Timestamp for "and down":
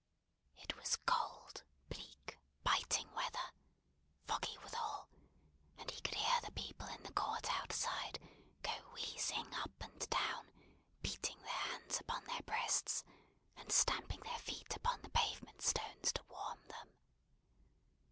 9.79-10.47